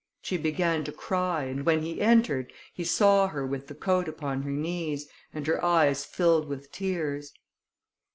[0.23, 4.41] She began to cry, and when he entered, he saw her with the coat upon
[4.41, 7.33] her knees, and her eyes filled with tears.